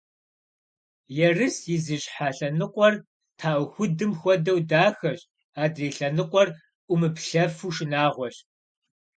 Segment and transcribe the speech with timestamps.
[1.27, 2.93] Ерыс и зы щхьэ лъэныкъуэр
[3.37, 5.19] тхьэӏухудым хуэдэу дахэщ,
[5.63, 6.49] адрей лъэныкъуэр
[6.91, 8.35] уӏумыплъэфу шынагъуащ.